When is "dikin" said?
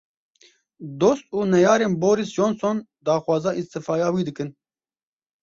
4.27-4.49